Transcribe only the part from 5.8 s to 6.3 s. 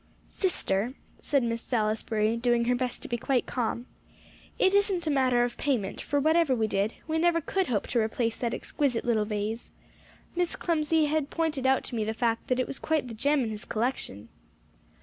for